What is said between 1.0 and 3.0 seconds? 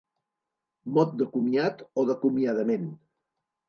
de comiat o d'acomiadament.